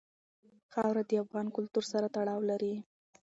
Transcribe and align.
خاوره 0.71 1.03
د 1.09 1.11
افغان 1.23 1.47
کلتور 1.55 1.83
سره 1.91 2.07
تړاو 2.15 2.39
لري. 2.49 2.73